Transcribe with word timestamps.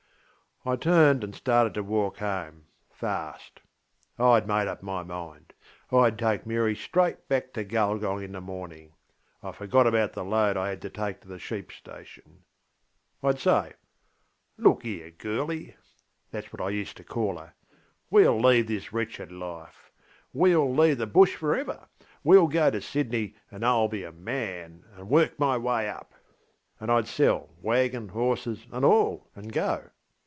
I 0.63 0.75
turned 0.75 1.23
and 1.23 1.33
started 1.33 1.73
to 1.73 1.81
walk 1.81 2.17
home, 2.17 2.67
fast. 2.91 3.61
IŌĆÖd 4.19 4.45
made 4.45 4.67
up 4.67 4.83
my 4.83 5.01
mind. 5.01 5.53
IŌĆÖd 5.91 6.17
take 6.19 6.45
Mary 6.45 6.75
straight 6.75 7.27
back 7.27 7.51
to 7.53 7.65
Gulgong 7.65 8.23
in 8.23 8.33
the 8.33 8.41
morningŌĆö 8.41 8.91
I 9.41 9.51
forgot 9.53 9.87
about 9.87 10.13
the 10.13 10.23
load 10.23 10.57
I 10.57 10.69
had 10.69 10.79
to 10.83 10.89
take 10.91 11.21
to 11.21 11.27
the 11.27 11.39
sheep 11.39 11.71
station. 11.71 12.43
IŌĆÖd 13.23 13.39
say, 13.39 13.73
ŌĆśLook 14.59 14.83
here, 14.83 15.09
GirlieŌĆÖ 15.09 15.73
(thatŌĆÖs 16.31 16.51
what 16.53 16.61
I 16.61 16.69
used 16.69 16.97
to 16.97 17.03
call 17.03 17.39
her), 17.39 17.53
ŌĆśweŌĆÖll 18.11 18.43
leave 18.45 18.67
this 18.67 18.93
wretched 18.93 19.31
life; 19.31 19.89
weŌĆÖll 20.35 20.77
leave 20.77 20.99
the 20.99 21.07
Bush 21.07 21.35
for 21.37 21.55
ever! 21.55 21.87
WeŌĆÖll 22.23 22.51
go 22.51 22.69
to 22.69 22.81
Sydney, 22.81 23.33
and 23.49 23.63
IŌĆÖll 23.63 23.89
be 23.89 24.03
a 24.03 24.11
man! 24.11 24.85
and 24.95 25.09
work 25.09 25.39
my 25.39 25.57
way 25.57 25.89
up. 25.89 26.11
ŌĆÖ 26.13 26.17
And 26.81 26.89
IŌĆÖd 26.91 27.07
sell 27.07 27.49
waggon, 27.63 28.09
horses, 28.09 28.67
and 28.71 28.85
all, 28.85 29.31
and 29.35 29.51
go. 29.51 29.89